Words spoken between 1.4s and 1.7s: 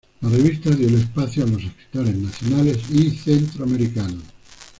a los